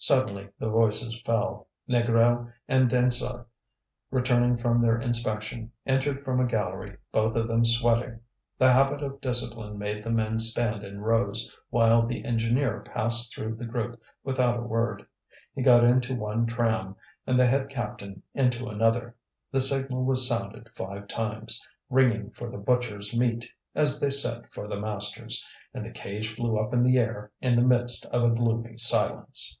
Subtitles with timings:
[0.00, 3.44] Suddenly the voices fell; Négrel and Dansaert,
[4.12, 8.20] returning from their inspection, entered from a gallery, both of them sweating.
[8.58, 13.56] The habit of discipline made the men stand in rows while the engineer passed through
[13.56, 15.04] the group without a word.
[15.56, 16.94] He got into one tram,
[17.26, 19.16] and the head captain into another,
[19.50, 21.60] the signal was sounded five times,
[21.90, 25.44] ringing for the butcher's meat, as they said for the masters;
[25.74, 29.58] and the cage flew up in the air in the midst of a gloomy silence.